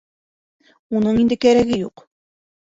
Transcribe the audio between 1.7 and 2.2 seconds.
юҡ.